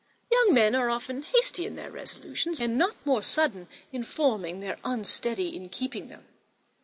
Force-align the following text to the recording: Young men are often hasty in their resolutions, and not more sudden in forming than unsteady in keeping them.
Young 0.31 0.55
men 0.55 0.73
are 0.73 0.89
often 0.89 1.21
hasty 1.21 1.63
in 1.67 1.75
their 1.75 1.91
resolutions, 1.91 2.59
and 2.59 2.75
not 2.75 2.95
more 3.05 3.21
sudden 3.21 3.67
in 3.91 4.03
forming 4.03 4.59
than 4.59 4.75
unsteady 4.83 5.55
in 5.55 5.69
keeping 5.69 6.07
them. 6.09 6.25